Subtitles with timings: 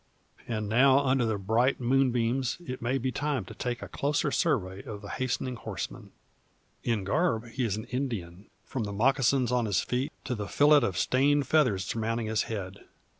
[0.47, 4.81] And now under the bright moonbeams it may be time to take a closer survey
[4.83, 6.11] of the hastening horseman.
[6.83, 10.97] In garb he is Indian, from the mocassins on his feet to the fillet of
[10.97, 12.79] stained feathers surmounting his head.